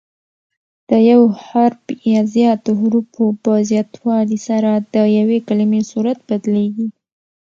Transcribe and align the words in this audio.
د 0.89 0.91
یو 1.11 1.21
حرف 1.45 1.81
یا 2.13 2.21
زیاتو 2.35 2.71
حروفو 2.81 3.25
په 3.43 3.51
زیاتوالي 3.69 4.39
سره 4.47 4.71
د 4.93 4.95
یوې 5.17 5.37
کلیمې 5.47 5.81
صورت 5.91 6.19
بدلیږي. 6.29 6.87